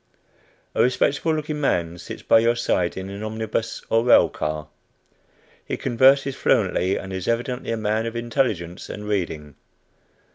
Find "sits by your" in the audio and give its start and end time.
1.99-2.55